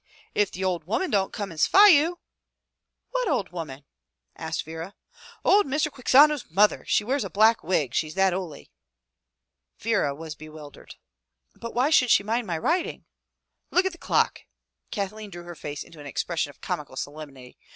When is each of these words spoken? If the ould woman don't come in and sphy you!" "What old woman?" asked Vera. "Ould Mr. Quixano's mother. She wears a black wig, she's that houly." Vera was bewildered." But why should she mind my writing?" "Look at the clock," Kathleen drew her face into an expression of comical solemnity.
If 0.33 0.51
the 0.51 0.65
ould 0.65 0.85
woman 0.85 1.11
don't 1.11 1.31
come 1.31 1.49
in 1.49 1.51
and 1.51 1.59
sphy 1.61 1.93
you!" 1.93 2.17
"What 3.11 3.27
old 3.27 3.51
woman?" 3.51 3.85
asked 4.35 4.63
Vera. 4.65 4.95
"Ould 5.45 5.67
Mr. 5.67 5.91
Quixano's 5.91 6.49
mother. 6.49 6.83
She 6.87 7.03
wears 7.03 7.23
a 7.23 7.29
black 7.29 7.61
wig, 7.63 7.93
she's 7.93 8.15
that 8.15 8.33
houly." 8.33 8.71
Vera 9.77 10.15
was 10.15 10.33
bewildered." 10.33 10.95
But 11.61 11.75
why 11.75 11.91
should 11.91 12.09
she 12.09 12.23
mind 12.23 12.47
my 12.47 12.57
writing?" 12.57 13.05
"Look 13.69 13.85
at 13.85 13.91
the 13.91 13.99
clock," 13.99 14.39
Kathleen 14.89 15.29
drew 15.29 15.43
her 15.43 15.53
face 15.53 15.83
into 15.83 15.99
an 15.99 16.07
expression 16.07 16.49
of 16.49 16.61
comical 16.61 16.95
solemnity. 16.95 17.59